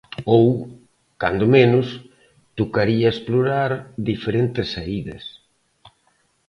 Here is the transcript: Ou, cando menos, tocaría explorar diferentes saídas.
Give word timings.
Ou, 0.37 0.47
cando 1.21 1.45
menos, 1.57 1.87
tocaría 2.57 3.07
explorar 3.11 3.71
diferentes 4.11 4.67
saídas. 4.75 5.23